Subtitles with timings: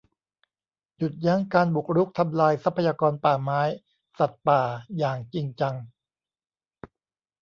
[0.97, 3.61] หยุดยั้งการบุกรุกทำลายทรัพยากรป่าไม้
[4.19, 4.61] สัตว์ป่า
[4.97, 5.75] อย่างจริงจัง